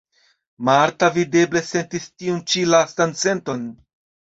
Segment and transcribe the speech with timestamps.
[0.69, 3.71] Marta videble sentis tiun ĉi lastan senton.